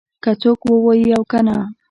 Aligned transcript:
که 0.23 0.31
څوک 0.41 0.59
ووایي 0.67 1.07
او 1.17 1.23
کنه 1.31 1.57